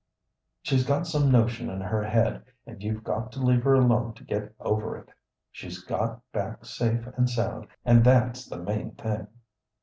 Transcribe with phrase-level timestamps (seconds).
[0.63, 4.23] She's got some notion in her head, and you've got to leave her alone to
[4.23, 5.09] get over it.
[5.51, 9.27] She's got back safe and sound, and that's the main thing."